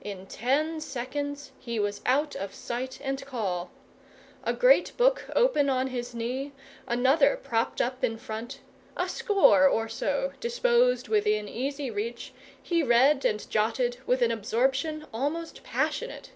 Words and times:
In 0.00 0.26
ten 0.26 0.80
seconds 0.80 1.52
he 1.56 1.78
was 1.78 2.00
out 2.04 2.34
of 2.34 2.52
sight 2.52 2.98
and 3.00 3.24
call. 3.24 3.70
A 4.42 4.52
great 4.52 4.90
book 4.96 5.26
open 5.36 5.70
on 5.70 5.86
his 5.86 6.16
knee, 6.16 6.50
another 6.88 7.36
propped 7.40 7.80
up 7.80 8.02
in 8.02 8.16
front, 8.18 8.58
a 8.96 9.08
score 9.08 9.68
or 9.68 9.88
so 9.88 10.32
disposed 10.40 11.06
within 11.06 11.48
easy 11.48 11.92
reach, 11.92 12.32
he 12.60 12.82
read 12.82 13.24
and 13.24 13.48
jotted 13.48 13.98
with 14.04 14.20
an 14.20 14.32
absorption 14.32 15.06
almost 15.14 15.62
passionate. 15.62 16.32